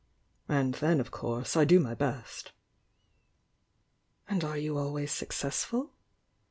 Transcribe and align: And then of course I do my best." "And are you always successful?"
And 0.49 0.73
then 0.73 0.99
of 0.99 1.11
course 1.11 1.55
I 1.55 1.63
do 1.63 1.79
my 1.79 1.93
best." 1.93 2.53
"And 4.27 4.43
are 4.43 4.57
you 4.57 4.75
always 4.75 5.11
successful?" 5.11 5.93